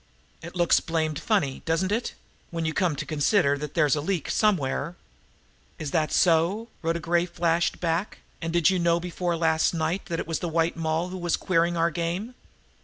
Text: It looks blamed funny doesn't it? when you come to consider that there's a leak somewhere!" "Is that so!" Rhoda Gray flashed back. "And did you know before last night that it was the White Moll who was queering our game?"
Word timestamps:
It 0.41 0.55
looks 0.55 0.79
blamed 0.79 1.19
funny 1.19 1.61
doesn't 1.65 1.91
it? 1.91 2.15
when 2.49 2.65
you 2.65 2.73
come 2.73 2.95
to 2.95 3.05
consider 3.05 3.55
that 3.59 3.75
there's 3.75 3.95
a 3.95 4.01
leak 4.01 4.31
somewhere!" 4.31 4.95
"Is 5.77 5.91
that 5.91 6.11
so!" 6.11 6.69
Rhoda 6.81 6.99
Gray 6.99 7.27
flashed 7.27 7.79
back. 7.79 8.17
"And 8.41 8.51
did 8.51 8.71
you 8.71 8.79
know 8.79 8.99
before 8.99 9.37
last 9.37 9.75
night 9.75 10.05
that 10.07 10.19
it 10.19 10.25
was 10.25 10.39
the 10.39 10.49
White 10.49 10.75
Moll 10.75 11.09
who 11.09 11.19
was 11.19 11.37
queering 11.37 11.77
our 11.77 11.91
game?" 11.91 12.33